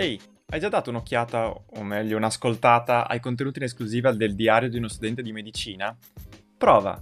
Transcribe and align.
Ehi, 0.00 0.18
hai 0.46 0.60
già 0.60 0.70
dato 0.70 0.88
un'occhiata, 0.88 1.50
o 1.50 1.82
meglio 1.82 2.16
un'ascoltata, 2.16 3.06
ai 3.06 3.20
contenuti 3.20 3.58
in 3.58 3.66
esclusiva 3.66 4.12
del 4.12 4.34
diario 4.34 4.70
di 4.70 4.78
uno 4.78 4.88
studente 4.88 5.20
di 5.20 5.30
medicina? 5.30 5.94
Prova! 6.56 6.98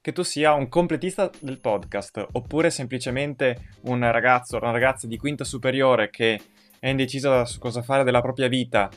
Che 0.00 0.12
tu 0.12 0.22
sia 0.22 0.54
un 0.54 0.70
completista 0.70 1.30
del 1.40 1.60
podcast, 1.60 2.26
oppure 2.32 2.70
semplicemente 2.70 3.72
un 3.82 4.00
ragazzo 4.10 4.56
o 4.56 4.62
una 4.62 4.70
ragazza 4.70 5.06
di 5.06 5.18
quinta 5.18 5.44
superiore 5.44 6.08
che 6.08 6.40
è 6.78 6.88
indeciso 6.88 7.44
su 7.44 7.58
cosa 7.58 7.82
fare 7.82 8.02
della 8.02 8.22
propria 8.22 8.48
vita 8.48 8.88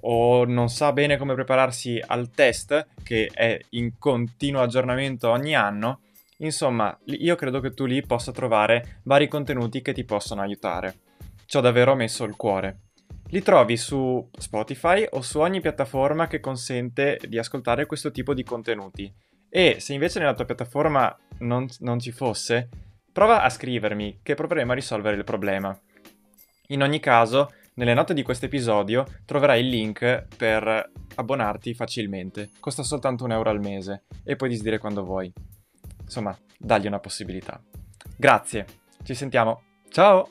o 0.00 0.44
non 0.44 0.68
sa 0.68 0.92
bene 0.92 1.16
come 1.16 1.34
prepararsi 1.34 2.02
al 2.04 2.30
test, 2.30 2.88
che 3.04 3.30
è 3.32 3.56
in 3.70 3.98
continuo 4.00 4.62
aggiornamento 4.62 5.30
ogni 5.30 5.54
anno, 5.54 6.00
insomma, 6.38 6.98
io 7.04 7.36
credo 7.36 7.60
che 7.60 7.70
tu 7.70 7.84
lì 7.84 8.04
possa 8.04 8.32
trovare 8.32 8.98
vari 9.04 9.28
contenuti 9.28 9.80
che 9.80 9.92
ti 9.92 10.02
possono 10.02 10.40
aiutare. 10.40 10.96
Ci 11.46 11.56
ho 11.56 11.60
davvero 11.60 11.94
messo 11.94 12.24
il 12.24 12.34
cuore. 12.34 12.80
Li 13.30 13.42
trovi 13.42 13.76
su 13.76 14.28
Spotify 14.38 15.06
o 15.10 15.20
su 15.20 15.40
ogni 15.40 15.60
piattaforma 15.60 16.28
che 16.28 16.40
consente 16.40 17.18
di 17.26 17.38
ascoltare 17.38 17.86
questo 17.86 18.10
tipo 18.10 18.34
di 18.34 18.44
contenuti. 18.44 19.12
E 19.48 19.76
se 19.80 19.92
invece 19.94 20.18
nella 20.18 20.34
tua 20.34 20.44
piattaforma 20.44 21.16
non, 21.38 21.66
non 21.80 21.98
ci 21.98 22.12
fosse, 22.12 22.68
prova 23.12 23.42
a 23.42 23.48
scrivermi 23.48 24.20
che 24.22 24.34
proveremo 24.34 24.72
a 24.72 24.74
risolvere 24.74 25.16
il 25.16 25.24
problema. 25.24 25.76
In 26.68 26.82
ogni 26.82 27.00
caso, 27.00 27.52
nelle 27.74 27.94
note 27.94 28.14
di 28.14 28.22
questo 28.22 28.46
episodio 28.46 29.04
troverai 29.24 29.60
il 29.60 29.68
link 29.68 30.26
per 30.36 30.90
abbonarti 31.16 31.74
facilmente. 31.74 32.50
Costa 32.60 32.82
soltanto 32.82 33.24
un 33.24 33.32
euro 33.32 33.50
al 33.50 33.60
mese 33.60 34.04
e 34.24 34.36
puoi 34.36 34.50
disdire 34.50 34.78
quando 34.78 35.04
vuoi. 35.04 35.32
Insomma, 36.02 36.36
dagli 36.58 36.86
una 36.86 37.00
possibilità. 37.00 37.60
Grazie, 38.16 38.66
ci 39.02 39.14
sentiamo. 39.14 39.62
Ciao! 39.88 40.30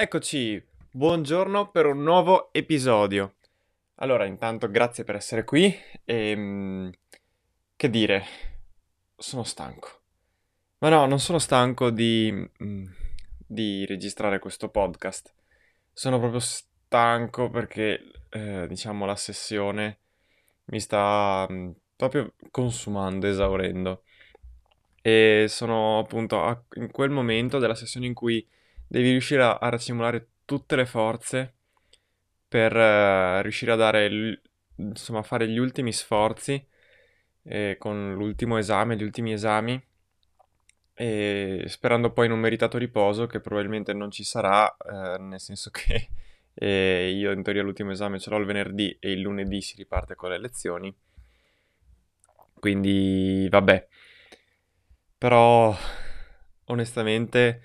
Eccoci, 0.00 0.64
buongiorno 0.92 1.72
per 1.72 1.86
un 1.86 2.04
nuovo 2.04 2.52
episodio. 2.52 3.34
Allora, 3.96 4.26
intanto 4.26 4.70
grazie 4.70 5.02
per 5.02 5.16
essere 5.16 5.42
qui 5.42 5.76
e... 6.04 6.30
Ehm, 6.30 6.92
che 7.74 7.90
dire, 7.90 8.24
sono 9.16 9.42
stanco. 9.42 10.02
Ma 10.78 10.88
no, 10.88 11.06
non 11.06 11.18
sono 11.18 11.40
stanco 11.40 11.90
di, 11.90 12.32
mm, 12.62 12.86
di 13.44 13.84
registrare 13.86 14.38
questo 14.38 14.68
podcast. 14.68 15.34
Sono 15.92 16.20
proprio 16.20 16.38
stanco 16.38 17.50
perché, 17.50 18.00
eh, 18.28 18.68
diciamo, 18.68 19.04
la 19.04 19.16
sessione 19.16 19.98
mi 20.66 20.78
sta 20.78 21.44
mm, 21.50 21.70
proprio 21.96 22.34
consumando, 22.52 23.26
esaurendo. 23.26 24.04
E 25.02 25.46
sono 25.48 25.98
appunto 25.98 26.66
in 26.74 26.88
quel 26.92 27.10
momento 27.10 27.58
della 27.58 27.74
sessione 27.74 28.06
in 28.06 28.14
cui 28.14 28.46
devi 28.88 29.10
riuscire 29.10 29.42
a, 29.42 29.58
a 29.58 29.68
racimolare 29.68 30.28
tutte 30.44 30.74
le 30.76 30.86
forze 30.86 31.54
per 32.48 32.74
uh, 32.74 33.42
riuscire 33.42 33.72
a 33.72 33.76
dare, 33.76 34.10
l- 34.10 34.42
insomma, 34.76 35.22
fare 35.22 35.48
gli 35.48 35.58
ultimi 35.58 35.92
sforzi 35.92 36.66
eh, 37.42 37.76
con 37.78 38.14
l'ultimo 38.14 38.56
esame, 38.56 38.96
gli 38.96 39.02
ultimi 39.02 39.32
esami, 39.32 39.80
e 40.94 41.64
sperando 41.68 42.10
poi 42.10 42.26
in 42.26 42.32
un 42.32 42.40
meritato 42.40 42.76
riposo 42.76 43.26
che 43.26 43.40
probabilmente 43.40 43.92
non 43.92 44.10
ci 44.10 44.24
sarà, 44.24 44.74
eh, 44.78 45.18
nel 45.18 45.40
senso 45.40 45.70
che 45.70 46.08
eh, 46.54 47.10
io 47.10 47.30
in 47.30 47.42
teoria 47.42 47.62
l'ultimo 47.62 47.92
esame 47.92 48.18
ce 48.18 48.30
l'ho 48.30 48.38
il 48.38 48.46
venerdì 48.46 48.96
e 48.98 49.12
il 49.12 49.20
lunedì 49.20 49.60
si 49.60 49.76
riparte 49.76 50.14
con 50.14 50.30
le 50.30 50.38
lezioni. 50.38 50.94
Quindi 52.58 53.46
vabbè. 53.48 53.86
Però 55.18 55.76
onestamente 56.66 57.60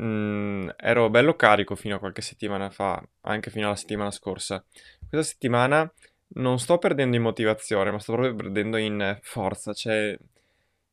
Mm, 0.00 0.68
ero 0.76 1.10
bello 1.10 1.34
carico 1.34 1.74
fino 1.74 1.96
a 1.96 1.98
qualche 1.98 2.22
settimana 2.22 2.70
fa, 2.70 3.02
anche 3.22 3.50
fino 3.50 3.66
alla 3.66 3.76
settimana 3.76 4.10
scorsa. 4.10 4.64
Questa 5.08 5.22
settimana 5.32 5.90
non 6.34 6.58
sto 6.60 6.78
perdendo 6.78 7.16
in 7.16 7.22
motivazione, 7.22 7.90
ma 7.90 7.98
sto 7.98 8.12
proprio 8.12 8.34
perdendo 8.36 8.76
in 8.76 9.18
forza. 9.22 9.72
Cioè, 9.72 10.16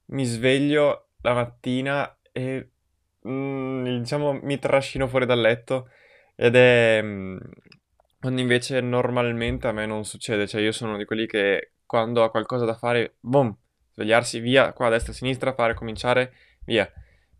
mi 0.08 0.26
sveglio 0.26 1.10
la 1.22 1.34
mattina 1.34 2.18
e 2.32 2.70
mm, 3.28 4.00
diciamo 4.00 4.40
mi 4.42 4.58
trascino 4.60 5.08
fuori 5.08 5.26
dal 5.26 5.40
letto 5.42 5.90
ed 6.36 6.56
è 6.56 7.00
mm, 7.04 7.38
quando 8.20 8.42
invece 8.42 8.82
normalmente 8.82 9.68
a 9.68 9.72
me 9.72 9.86
non 9.86 10.06
succede. 10.06 10.48
Cioè, 10.48 10.62
io 10.62 10.72
sono 10.72 10.98
di 10.98 11.06
quelli 11.06 11.28
che 11.28 11.74
quando 11.86 12.24
ha 12.24 12.32
qualcosa 12.32 12.66
da 12.66 12.76
fare, 12.76 13.16
boom, 13.20 13.56
svegliarsi 13.94 14.40
via, 14.40 14.74
qua 14.74 14.88
a 14.88 14.90
destra 14.90 15.12
a 15.12 15.16
sinistra, 15.16 15.54
fare, 15.54 15.74
cominciare, 15.76 16.34
via. 16.66 16.92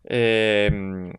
E, 0.02 0.68
mm, 0.70 1.10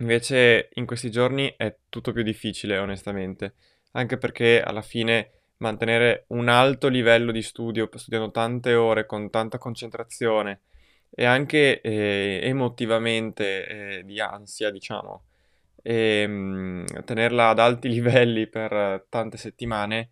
Invece 0.00 0.70
in 0.74 0.86
questi 0.86 1.10
giorni 1.10 1.54
è 1.56 1.76
tutto 1.88 2.12
più 2.12 2.22
difficile, 2.22 2.78
onestamente, 2.78 3.54
anche 3.92 4.16
perché 4.16 4.62
alla 4.62 4.82
fine 4.82 5.30
mantenere 5.58 6.24
un 6.28 6.48
alto 6.48 6.88
livello 6.88 7.32
di 7.32 7.42
studio, 7.42 7.88
studiando 7.94 8.30
tante 8.30 8.74
ore 8.74 9.04
con 9.04 9.28
tanta 9.28 9.58
concentrazione 9.58 10.62
e 11.10 11.24
anche 11.26 11.82
eh, 11.82 12.40
emotivamente 12.42 13.98
eh, 13.98 14.04
di 14.04 14.20
ansia, 14.20 14.70
diciamo, 14.70 15.24
e 15.82 16.26
mh, 16.26 16.32
mm, 16.32 16.84
tenerla 17.04 17.48
ad 17.50 17.58
alti 17.58 17.88
livelli 17.90 18.46
per 18.46 19.04
tante 19.10 19.36
settimane 19.36 20.10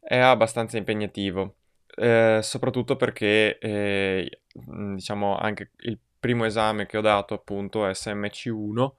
è 0.00 0.18
abbastanza 0.18 0.76
impegnativo, 0.76 1.56
eh, 1.96 2.40
soprattutto 2.42 2.96
perché, 2.96 3.58
eh, 3.58 4.40
diciamo, 4.52 5.36
anche 5.36 5.70
il 5.82 5.98
primo 6.18 6.44
esame 6.44 6.86
che 6.86 6.96
ho 6.98 7.00
dato, 7.00 7.34
appunto, 7.34 7.86
SMC1, 7.86 8.92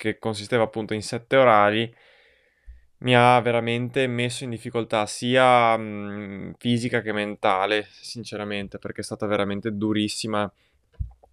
che 0.00 0.18
consisteva 0.18 0.62
appunto 0.62 0.94
in 0.94 1.02
sette 1.02 1.36
orari, 1.36 1.94
mi 3.00 3.14
ha 3.14 3.38
veramente 3.40 4.06
messo 4.06 4.44
in 4.44 4.50
difficoltà 4.50 5.04
sia 5.04 5.76
mh, 5.76 6.54
fisica 6.58 7.02
che 7.02 7.12
mentale, 7.12 7.86
sinceramente, 7.90 8.78
perché 8.78 9.02
è 9.02 9.04
stata 9.04 9.26
veramente 9.26 9.76
durissima, 9.76 10.50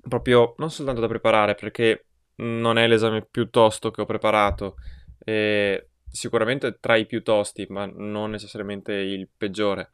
proprio 0.01 0.53
non 0.57 0.69
soltanto 0.69 0.99
da 0.99 1.07
preparare, 1.07 1.55
perché 1.55 2.05
non 2.35 2.77
è 2.77 2.87
l'esame 2.87 3.21
più 3.21 3.49
tosto 3.49 3.89
che 3.89 4.01
ho 4.01 4.05
preparato, 4.05 4.75
e 5.23 5.87
sicuramente 6.09 6.77
tra 6.81 6.97
i 6.97 7.05
più 7.05 7.23
tosti, 7.23 7.65
ma 7.69 7.85
non 7.85 8.31
necessariamente 8.31 8.91
il 8.93 9.29
peggiore, 9.35 9.91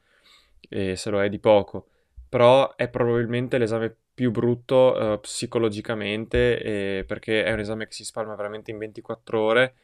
e 0.67 0.95
se 0.95 1.11
lo 1.11 1.21
è 1.21 1.29
di 1.29 1.39
poco, 1.39 1.89
però 2.27 2.75
è 2.75 2.89
probabilmente 2.89 3.59
l'esame 3.59 3.97
più 4.13 4.31
brutto 4.31 4.93
uh, 4.95 5.19
psicologicamente 5.19 6.61
eh, 6.61 7.03
perché 7.05 7.43
è 7.43 7.51
un 7.51 7.59
esame 7.59 7.87
che 7.87 7.93
si 7.93 8.05
spalma 8.05 8.35
veramente 8.35 8.71
in 8.71 8.77
24 8.77 9.41
ore 9.41 9.75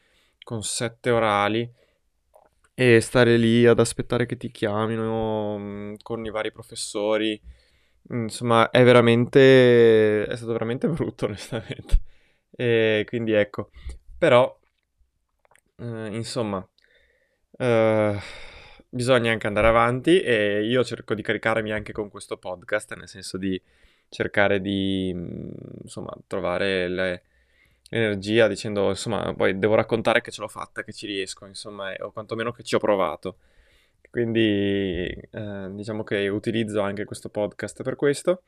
con 0.42 0.62
7 0.62 1.10
orali 1.10 1.70
e 2.74 3.00
stare 3.00 3.36
lì 3.36 3.66
ad 3.66 3.78
aspettare 3.78 4.26
che 4.26 4.36
ti 4.36 4.50
chiamino 4.50 5.58
mh, 5.58 5.62
mm, 5.62 5.94
con 6.02 6.24
i 6.24 6.30
vari 6.30 6.52
professori 6.52 7.40
insomma 8.08 8.70
è 8.70 8.82
veramente 8.82 10.24
è 10.26 10.36
stato 10.36 10.52
veramente 10.52 10.88
brutto 10.88 11.26
onestamente. 11.26 12.00
E 12.50 13.04
quindi 13.06 13.32
ecco. 13.32 13.70
Però 14.18 14.58
uh, 15.76 16.06
insomma 16.12 16.58
uh, 16.58 18.18
bisogna 18.88 19.32
anche 19.32 19.46
andare 19.46 19.68
avanti 19.68 20.20
e 20.20 20.64
io 20.64 20.84
cerco 20.84 21.14
di 21.14 21.22
caricarmi 21.22 21.72
anche 21.72 21.92
con 21.92 22.10
questo 22.10 22.36
podcast 22.36 22.94
nel 22.96 23.08
senso 23.08 23.38
di 23.38 23.60
cercare 24.10 24.60
di 24.60 25.12
mm, 25.14 25.48
insomma 25.82 26.14
trovare 26.26 26.88
le, 26.88 27.22
l'energia 27.88 28.48
dicendo 28.48 28.90
insomma 28.90 29.32
poi 29.34 29.58
devo 29.58 29.74
raccontare 29.74 30.20
che 30.20 30.30
ce 30.30 30.42
l'ho 30.42 30.48
fatta, 30.48 30.82
che 30.84 30.92
ci 30.92 31.06
riesco 31.06 31.46
insomma 31.46 31.94
o 32.00 32.12
quantomeno 32.12 32.52
che 32.52 32.62
ci 32.62 32.74
ho 32.74 32.78
provato 32.78 33.38
quindi 34.10 35.06
eh, 35.30 35.68
diciamo 35.70 36.02
che 36.02 36.28
utilizzo 36.28 36.80
anche 36.80 37.04
questo 37.04 37.28
podcast 37.28 37.82
per 37.82 37.94
questo. 37.96 38.42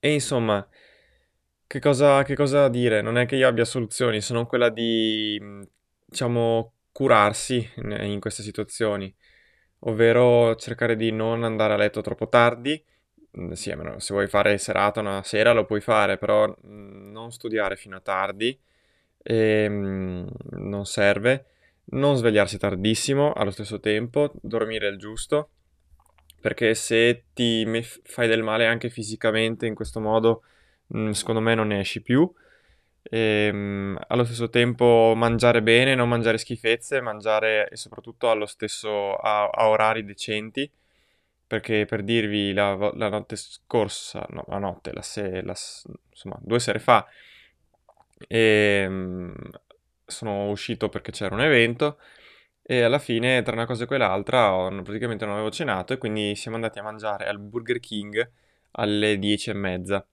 E 0.00 0.12
insomma 0.12 0.66
che 1.66 1.80
cosa, 1.80 2.22
che 2.22 2.34
cosa 2.34 2.68
dire? 2.68 3.02
Non 3.02 3.18
è 3.18 3.26
che 3.26 3.36
io 3.36 3.48
abbia 3.48 3.64
soluzioni, 3.64 4.20
se 4.20 4.32
non 4.32 4.46
quella 4.46 4.70
di 4.70 5.38
mm, 5.42 5.62
diciamo 6.06 6.72
curarsi 6.92 7.68
in, 7.76 7.90
in 8.02 8.20
queste 8.20 8.42
situazioni. 8.42 9.14
Ovvero 9.80 10.56
cercare 10.56 10.96
di 10.96 11.10
non 11.12 11.44
andare 11.44 11.74
a 11.74 11.76
letto 11.76 12.00
troppo 12.00 12.28
tardi 12.28 12.82
sì, 13.52 13.74
se 13.98 14.12
vuoi 14.14 14.26
fare 14.26 14.58
serata 14.58 15.00
una 15.00 15.22
sera 15.22 15.52
lo 15.52 15.64
puoi 15.64 15.80
fare, 15.80 16.18
però 16.18 16.46
mm, 16.48 17.10
non 17.12 17.30
studiare 17.30 17.76
fino 17.76 17.96
a 17.96 18.00
tardi, 18.00 18.58
e, 19.22 19.68
non 19.68 20.86
serve, 20.86 21.44
non 21.90 22.16
svegliarsi 22.16 22.58
tardissimo 22.58 23.32
allo 23.32 23.50
stesso 23.50 23.80
tempo, 23.80 24.32
dormire 24.40 24.88
il 24.88 24.98
giusto, 24.98 25.50
perché 26.40 26.74
se 26.74 27.24
ti 27.34 27.66
fai 28.04 28.28
del 28.28 28.42
male 28.42 28.66
anche 28.66 28.88
fisicamente 28.90 29.66
in 29.66 29.74
questo 29.74 30.00
modo, 30.00 30.42
secondo 31.12 31.40
me 31.40 31.54
non 31.54 31.68
ne 31.68 31.80
esci 31.80 32.00
più. 32.02 32.30
E, 33.02 33.94
allo 34.08 34.24
stesso 34.24 34.48
tempo 34.50 35.12
mangiare 35.16 35.62
bene, 35.62 35.94
non 35.94 36.08
mangiare 36.08 36.38
schifezze, 36.38 37.00
mangiare 37.00 37.68
e 37.68 37.76
soprattutto 37.76 38.28
stesso 38.46 39.14
a, 39.14 39.48
a 39.48 39.68
orari 39.68 40.04
decenti 40.04 40.70
perché 41.48 41.86
per 41.86 42.04
dirvi 42.04 42.52
la, 42.52 42.74
la 42.94 43.08
notte 43.08 43.34
scorsa, 43.36 44.24
no, 44.30 44.44
la 44.48 44.58
notte, 44.58 44.92
la 44.92 45.02
se, 45.02 45.42
la, 45.42 45.56
insomma, 46.10 46.38
due 46.40 46.60
sere 46.60 46.78
fa, 46.78 47.06
e, 48.28 48.82
ehm, 48.84 49.34
sono 50.04 50.50
uscito 50.50 50.88
perché 50.88 51.10
c'era 51.12 51.34
un 51.34 51.40
evento 51.42 51.98
e 52.62 52.82
alla 52.82 52.98
fine, 52.98 53.42
tra 53.42 53.54
una 53.54 53.66
cosa 53.66 53.84
e 53.84 53.86
quell'altra, 53.86 54.54
ho, 54.54 54.68
praticamente 54.82 55.24
non 55.24 55.34
avevo 55.34 55.50
cenato 55.50 55.94
e 55.94 55.98
quindi 55.98 56.34
siamo 56.36 56.56
andati 56.56 56.78
a 56.78 56.82
mangiare 56.82 57.26
al 57.26 57.38
Burger 57.38 57.80
King 57.80 58.30
alle 58.72 59.18
dieci 59.18 59.48
e 59.50 59.54
mezza 59.54 60.06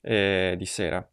eh, 0.00 0.54
di 0.58 0.66
sera. 0.66 1.08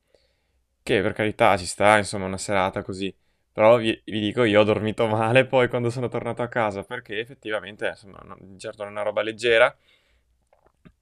Che 0.81 1.01
per 1.01 1.13
carità 1.13 1.55
ci 1.57 1.65
sta, 1.67 1.97
insomma, 1.97 2.25
una 2.25 2.39
serata 2.39 2.81
così. 2.81 3.15
Però 3.59 3.75
vi, 3.75 4.01
vi, 4.05 4.21
dico, 4.21 4.45
io 4.45 4.61
ho 4.61 4.63
dormito 4.63 5.05
male 5.05 5.45
poi 5.45 5.67
quando 5.67 5.89
sono 5.89 6.07
tornato 6.07 6.41
a 6.41 6.47
casa 6.47 6.83
perché 6.83 7.19
effettivamente, 7.19 7.87
insomma, 7.89 8.21
non, 8.23 8.57
certo 8.57 8.83
non 8.83 8.93
è 8.93 8.95
una 8.95 9.03
roba 9.03 9.21
leggera. 9.21 9.75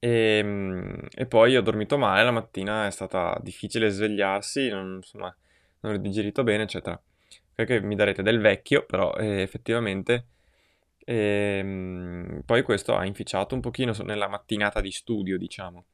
E, 0.00 0.08
ehm, 0.38 1.06
e, 1.14 1.26
poi 1.26 1.56
ho 1.56 1.62
dormito 1.62 1.96
male, 1.98 2.24
la 2.24 2.32
mattina 2.32 2.86
è 2.88 2.90
stata 2.90 3.38
difficile 3.40 3.90
svegliarsi, 3.90 4.70
non, 4.70 4.96
insomma, 4.96 5.32
non 5.82 5.94
ho 5.94 5.96
digerito 5.98 6.42
bene, 6.42 6.64
eccetera. 6.64 7.00
Perché 7.54 7.80
mi 7.80 7.94
darete 7.94 8.22
del 8.22 8.40
vecchio, 8.40 8.84
però 8.84 9.14
eh, 9.14 9.40
effettivamente... 9.40 10.26
E, 11.04 11.58
ehm, 11.60 12.42
poi 12.44 12.62
questo 12.62 12.96
ha 12.96 13.06
inficiato 13.06 13.54
un 13.54 13.60
pochino 13.60 13.94
nella 14.02 14.26
mattinata 14.26 14.80
di 14.80 14.90
studio, 14.90 15.38
diciamo. 15.38 15.84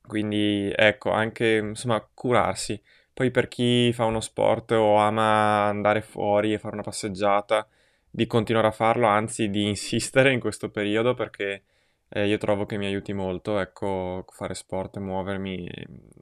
Quindi 0.00 0.72
ecco, 0.74 1.10
anche 1.10 1.56
insomma 1.56 2.00
curarsi. 2.14 2.80
Poi 3.18 3.32
per 3.32 3.48
chi 3.48 3.92
fa 3.92 4.04
uno 4.04 4.20
sport 4.20 4.70
o 4.70 4.94
ama 4.94 5.66
andare 5.66 6.02
fuori 6.02 6.52
e 6.52 6.58
fare 6.60 6.74
una 6.74 6.84
passeggiata, 6.84 7.66
di 8.08 8.28
continuare 8.28 8.68
a 8.68 8.70
farlo, 8.70 9.08
anzi 9.08 9.50
di 9.50 9.66
insistere 9.66 10.32
in 10.32 10.38
questo 10.38 10.70
periodo 10.70 11.14
perché 11.14 11.64
eh, 12.10 12.28
io 12.28 12.38
trovo 12.38 12.64
che 12.64 12.76
mi 12.76 12.86
aiuti 12.86 13.12
molto, 13.12 13.58
ecco, 13.58 14.24
fare 14.28 14.54
sport 14.54 14.98
muovermi, 14.98 15.68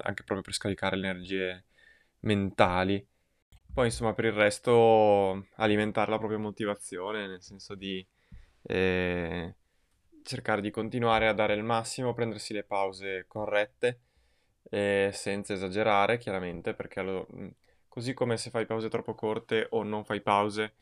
anche 0.05 0.23
proprio 0.23 0.41
per 0.41 0.55
scaricare 0.55 0.97
le 0.97 1.09
energie 1.09 1.65
mentali. 2.21 3.07
Poi 3.75 3.85
insomma 3.85 4.15
per 4.15 4.25
il 4.25 4.33
resto 4.33 5.49
alimentare 5.57 6.11
la 6.11 6.17
propria 6.17 6.39
motivazione, 6.39 7.27
nel 7.27 7.43
senso 7.43 7.75
di 7.75 8.03
eh, 8.63 9.55
cercare 10.23 10.63
di 10.63 10.71
continuare 10.71 11.29
a 11.29 11.35
dare 11.35 11.53
il 11.53 11.63
massimo, 11.63 12.15
prendersi 12.15 12.55
le 12.55 12.65
pause 12.65 13.27
corrette 13.29 14.01
eh, 14.71 15.11
senza 15.13 15.53
esagerare 15.53 16.19
chiaramente, 16.19 16.75
perché 16.75 17.03
lo, 17.03 17.27
mm, 17.35 17.49
così 17.89 18.15
come 18.15 18.37
se 18.37 18.51
fai 18.51 18.67
pause 18.67 18.89
troppo 18.89 19.15
corte 19.15 19.67
o 19.71 19.83
non 19.83 20.05
fai 20.05 20.21
pause, 20.21 20.75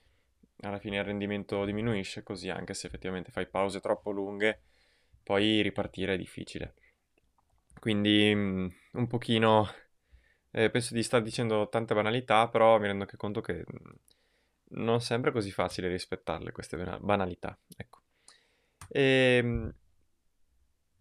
alla 0.60 0.78
fine 0.78 0.98
il 0.98 1.04
rendimento 1.04 1.64
diminuisce, 1.64 2.22
così 2.22 2.48
anche 2.50 2.74
se 2.74 2.86
effettivamente 2.86 3.30
fai 3.30 3.46
pause 3.46 3.80
troppo 3.80 4.10
lunghe, 4.10 4.60
poi 5.22 5.60
ripartire 5.62 6.14
è 6.14 6.16
difficile. 6.18 6.74
Quindi 7.78 8.32
mm, 8.34 8.66
un 8.92 9.06
pochino, 9.06 9.68
eh, 10.50 10.70
penso 10.70 10.94
di 10.94 11.02
star 11.02 11.22
dicendo 11.22 11.68
tante 11.68 11.94
banalità, 11.94 12.48
però 12.48 12.78
mi 12.78 12.86
rendo 12.86 13.02
anche 13.02 13.16
conto 13.16 13.40
che 13.40 13.64
mm, 13.64 13.90
non 14.76 15.00
sempre 15.00 15.30
è 15.30 15.32
così 15.32 15.50
facile 15.50 15.88
rispettarle 15.88 16.52
queste 16.52 16.76
banalità, 17.00 17.58
ecco. 17.76 18.00
E, 18.88 19.38
ehm, 19.42 19.74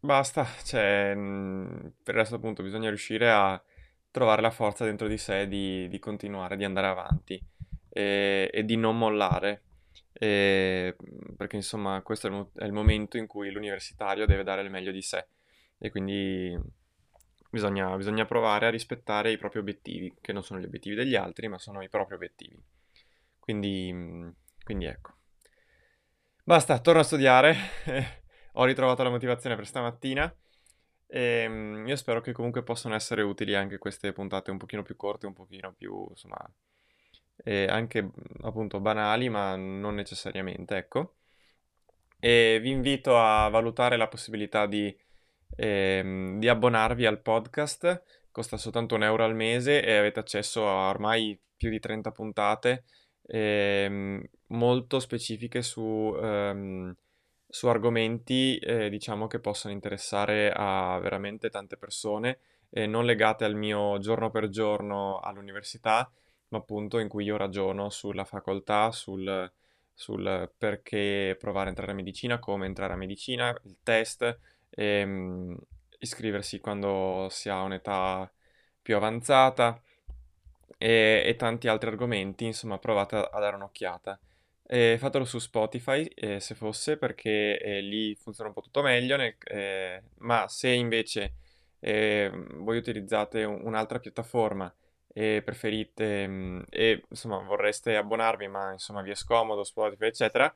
Basta, 0.03 0.45
cioè, 0.65 1.15
mh, 1.15 1.93
per 2.03 2.15
il 2.15 2.19
resto 2.19 2.35
appunto 2.35 2.61
bisogna 2.61 2.89
riuscire 2.89 3.31
a 3.31 3.61
trovare 4.11 4.41
la 4.41 4.51
forza 4.51 4.83
dentro 4.83 5.07
di 5.07 5.17
sé 5.17 5.47
di, 5.47 5.87
di 5.87 5.97
continuare, 5.97 6.57
di 6.57 6.65
andare 6.65 6.87
avanti 6.87 7.41
e, 7.87 8.49
e 8.51 8.65
di 8.65 8.75
non 8.75 8.97
mollare, 8.97 9.61
e, 10.11 10.93
perché 11.37 11.55
insomma 11.55 12.01
questo 12.01 12.27
è 12.27 12.31
il, 12.31 12.47
è 12.55 12.65
il 12.65 12.73
momento 12.73 13.15
in 13.17 13.27
cui 13.27 13.49
l'universitario 13.49 14.25
deve 14.25 14.43
dare 14.43 14.61
il 14.61 14.69
meglio 14.69 14.91
di 14.91 15.01
sé 15.01 15.25
e 15.77 15.89
quindi 15.89 16.53
bisogna, 17.49 17.95
bisogna 17.95 18.25
provare 18.25 18.65
a 18.65 18.71
rispettare 18.71 19.31
i 19.31 19.37
propri 19.37 19.59
obiettivi, 19.59 20.13
che 20.19 20.33
non 20.33 20.43
sono 20.43 20.59
gli 20.59 20.65
obiettivi 20.65 20.95
degli 20.95 21.15
altri, 21.15 21.47
ma 21.47 21.57
sono 21.57 21.81
i 21.81 21.87
propri 21.87 22.15
obiettivi. 22.15 22.61
Quindi, 23.39 24.33
quindi 24.65 24.83
ecco. 24.83 25.13
Basta, 26.43 26.79
torno 26.79 26.99
a 26.99 27.03
studiare. 27.03 27.55
ho 28.53 28.65
ritrovato 28.65 29.03
la 29.03 29.09
motivazione 29.09 29.55
per 29.55 29.65
stamattina. 29.65 30.33
E 31.07 31.45
um, 31.47 31.87
io 31.87 31.95
spero 31.95 32.21
che 32.21 32.31
comunque 32.31 32.63
possano 32.63 32.95
essere 32.95 33.21
utili 33.21 33.55
anche 33.55 33.77
queste 33.77 34.11
puntate 34.13 34.51
un 34.51 34.57
pochino 34.57 34.81
più 34.83 34.95
corte, 34.95 35.27
un 35.27 35.33
pochino 35.33 35.73
più, 35.73 36.07
insomma, 36.09 36.37
anche 37.45 38.09
appunto 38.41 38.79
banali, 38.79 39.29
ma 39.29 39.55
non 39.55 39.95
necessariamente, 39.95 40.75
ecco. 40.77 41.15
E 42.19 42.59
vi 42.61 42.71
invito 42.71 43.19
a 43.19 43.49
valutare 43.49 43.97
la 43.97 44.07
possibilità 44.07 44.65
di, 44.65 44.95
ehm, 45.57 46.39
di 46.39 46.47
abbonarvi 46.47 47.05
al 47.05 47.21
podcast, 47.21 48.01
costa 48.31 48.57
soltanto 48.57 48.95
un 48.95 49.03
euro 49.03 49.25
al 49.25 49.35
mese 49.35 49.83
e 49.83 49.95
avete 49.97 50.19
accesso 50.19 50.67
a 50.67 50.89
ormai 50.89 51.37
più 51.55 51.69
di 51.69 51.79
30 51.79 52.11
puntate 52.11 52.85
ehm, 53.25 54.23
molto 54.47 54.99
specifiche 54.99 55.61
su... 55.61 56.15
Ehm, 56.21 56.95
su 57.53 57.67
argomenti, 57.67 58.57
eh, 58.57 58.89
diciamo, 58.89 59.27
che 59.27 59.39
possono 59.39 59.71
interessare 59.73 60.51
a 60.51 60.97
veramente 60.99 61.51
tante 61.51 61.77
persone, 61.77 62.39
eh, 62.71 62.87
non 62.87 63.05
legate 63.05 63.45
al 63.45 63.53
mio 63.53 63.99
giorno 63.99 64.31
per 64.31 64.49
giorno 64.49 65.19
all'università, 65.19 66.11
ma 66.47 66.57
appunto 66.57 66.97
in 66.97 67.07
cui 67.07 67.25
io 67.25 67.37
ragiono 67.37 67.91
sulla 67.91 68.25
facoltà, 68.25 68.91
sul, 68.91 69.51
sul 69.93 70.51
perché 70.57 71.35
provare 71.39 71.67
a 71.67 71.69
entrare 71.69 71.91
a 71.91 71.95
medicina, 71.95 72.39
come 72.39 72.65
entrare 72.65 72.93
a 72.93 72.95
medicina, 72.95 73.55
il 73.65 73.77
test, 73.83 74.39
ehm, 74.71 75.55
iscriversi 75.99 76.59
quando 76.59 77.27
si 77.29 77.49
ha 77.49 77.61
un'età 77.61 78.31
più 78.81 78.95
avanzata 78.95 79.79
e, 80.79 81.23
e 81.23 81.35
tanti 81.35 81.67
altri 81.67 81.89
argomenti, 81.89 82.45
insomma, 82.45 82.79
provate 82.79 83.15
a, 83.15 83.29
a 83.31 83.39
dare 83.39 83.55
un'occhiata. 83.57 84.19
Eh, 84.65 84.97
fatelo 84.97 85.25
su 85.25 85.39
Spotify, 85.39 86.03
eh, 86.15 86.39
se 86.39 86.55
fosse, 86.55 86.97
perché 86.97 87.59
eh, 87.59 87.81
lì 87.81 88.15
funziona 88.15 88.49
un 88.49 88.55
po' 88.55 88.61
tutto 88.61 88.81
meglio, 88.81 89.17
nel, 89.17 89.35
eh, 89.43 90.01
ma 90.19 90.47
se 90.47 90.69
invece 90.69 91.33
ehm, 91.79 92.63
voi 92.63 92.77
utilizzate 92.77 93.43
un, 93.43 93.59
un'altra 93.63 93.99
piattaforma 93.99 94.73
e 95.13 95.41
preferite, 95.43 96.27
mh, 96.27 96.31
mm, 96.31 96.61
e 96.69 97.03
insomma 97.09 97.37
vorreste 97.39 97.95
abbonarvi, 97.97 98.47
ma 98.47 98.71
insomma 98.71 99.01
vi 99.01 99.11
è 99.11 99.15
scomodo, 99.15 99.63
Spotify, 99.63 100.07
eccetera, 100.07 100.53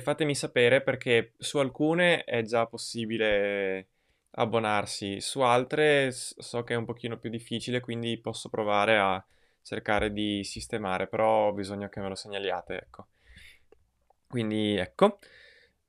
fatemi 0.00 0.34
sapere 0.34 0.80
perché 0.82 1.32
su 1.38 1.58
alcune 1.58 2.24
è 2.24 2.42
già 2.42 2.66
possibile 2.66 3.88
abbonarsi, 4.32 5.20
su 5.20 5.40
altre 5.40 6.10
so 6.12 6.64
che 6.64 6.74
è 6.74 6.76
un 6.76 6.84
pochino 6.86 7.18
più 7.18 7.30
difficile, 7.30 7.80
quindi 7.80 8.18
posso 8.18 8.48
provare 8.48 8.98
a 8.98 9.24
cercare 9.62 10.12
di 10.12 10.42
sistemare, 10.44 11.06
però 11.06 11.52
bisogna 11.52 11.88
che 11.88 12.00
me 12.00 12.08
lo 12.08 12.14
segnaliate, 12.14 12.74
ecco. 12.76 13.06
Quindi 14.28 14.76
ecco. 14.76 15.18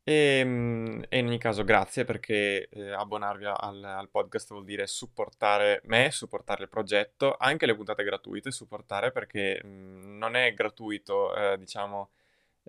E, 0.07 0.39
ehm, 0.39 1.03
e, 1.09 1.17
in 1.17 1.27
ogni 1.27 1.37
caso 1.37 1.65
grazie 1.65 2.05
perché 2.05 2.69
eh, 2.69 2.91
abbonarvi 2.91 3.43
al, 3.45 3.83
al, 3.83 4.09
podcast 4.09 4.51
vuol 4.51 4.63
dire 4.63 4.87
supportare 4.87 5.81
me, 5.83 6.11
supportare 6.11 6.63
il 6.63 6.69
progetto, 6.69 7.35
anche 7.37 7.65
le 7.65 7.75
puntate 7.75 8.05
gratuite, 8.05 8.51
supportare 8.51 9.11
perché 9.11 9.59
mh, 9.61 9.67
mm, 9.67 10.17
non 10.17 10.35
è 10.35 10.53
gratuito, 10.53 11.35
eh, 11.35 11.57
diciamo, 11.57 12.11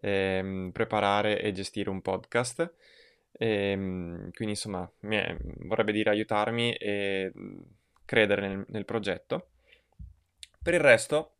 ehm, 0.01 0.71
preparare 0.73 1.41
e 1.41 1.53
gestire 1.53 1.91
un 1.91 2.03
podcast. 2.03 2.73
E, 3.31 3.71
ehm, 3.71 4.31
quindi 4.33 4.55
insomma 4.55 4.91
è, 5.01 5.37
vorrebbe 5.61 5.93
dire 5.93 6.11
aiutarmi 6.11 6.73
e 6.75 7.33
mm, 7.39 7.61
credere 8.05 8.49
nel, 8.49 8.65
nel 8.69 8.85
progetto. 8.85 9.51
Per 10.61 10.75
il 10.75 10.81
resto 10.81 11.38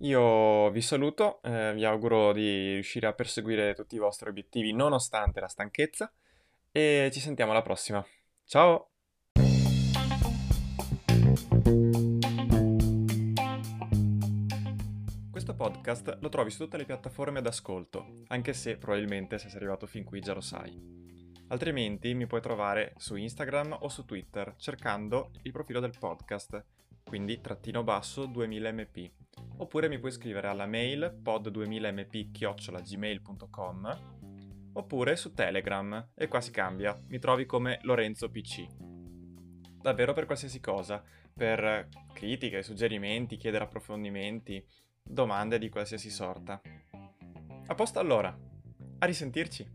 io 0.00 0.70
vi 0.70 0.80
saluto, 0.80 1.40
eh, 1.42 1.72
vi 1.74 1.84
auguro 1.84 2.32
di 2.32 2.74
riuscire 2.74 3.06
a 3.06 3.12
perseguire 3.12 3.74
tutti 3.74 3.96
i 3.96 3.98
vostri 3.98 4.28
obiettivi 4.28 4.72
nonostante 4.72 5.40
la 5.40 5.48
stanchezza 5.48 6.12
e 6.70 7.10
ci 7.12 7.18
sentiamo 7.18 7.50
alla 7.50 7.62
prossima. 7.62 8.04
Ciao! 8.44 8.90
Questo 15.30 15.54
podcast 15.54 16.18
lo 16.20 16.28
trovi 16.28 16.50
su 16.50 16.58
tutte 16.58 16.76
le 16.76 16.84
piattaforme 16.84 17.40
d'ascolto, 17.40 18.22
anche 18.28 18.52
se 18.52 18.76
probabilmente 18.76 19.38
se 19.38 19.48
sei 19.48 19.56
arrivato 19.56 19.86
fin 19.86 20.04
qui 20.04 20.20
già 20.20 20.34
lo 20.34 20.40
sai. 20.40 20.96
Altrimenti 21.48 22.14
mi 22.14 22.26
puoi 22.26 22.42
trovare 22.42 22.92
su 22.98 23.16
Instagram 23.16 23.78
o 23.80 23.88
su 23.88 24.04
Twitter 24.04 24.54
cercando 24.58 25.30
il 25.42 25.50
profilo 25.50 25.80
del 25.80 25.96
podcast, 25.98 26.62
quindi 27.08 27.40
trattino 27.40 27.82
basso 27.82 28.26
2000mp. 28.26 29.10
Oppure 29.56 29.88
mi 29.88 29.98
puoi 29.98 30.12
scrivere 30.12 30.48
alla 30.48 30.66
mail 30.66 31.20
pod2000mp-gmail.com 31.24 34.16
oppure 34.74 35.16
su 35.16 35.32
Telegram 35.32 36.10
e 36.14 36.28
qua 36.28 36.40
si 36.40 36.52
cambia, 36.52 36.96
mi 37.08 37.18
trovi 37.18 37.46
come 37.46 37.80
Lorenzo 37.82 38.30
PC. 38.30 38.64
Davvero 39.80 40.12
per 40.12 40.26
qualsiasi 40.26 40.60
cosa, 40.60 41.02
per 41.32 41.88
critiche, 42.12 42.62
suggerimenti, 42.62 43.36
chiedere 43.36 43.64
approfondimenti, 43.64 44.64
domande 45.02 45.58
di 45.58 45.68
qualsiasi 45.68 46.10
sorta. 46.10 46.60
A 47.66 47.74
posto 47.74 47.98
allora, 47.98 48.32
a 48.98 49.06
risentirci! 49.06 49.66